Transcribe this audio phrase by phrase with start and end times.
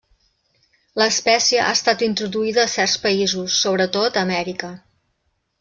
[1.01, 4.73] L'espècie ha estat introduïda a certs països, sobretot a Amèrica: